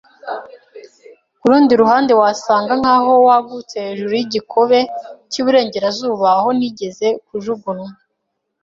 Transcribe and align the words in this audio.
kurundi 1.39 1.71
ruhande, 1.81 2.11
wasaga 2.21 2.73
nkaho 2.81 3.11
wagutse 3.27 3.75
hejuru 3.85 4.13
yikigobe 4.19 4.79
cyiburengerazuba 5.31 6.27
aho 6.37 6.49
nigeze 6.57 7.07
kujugunya 7.27 7.89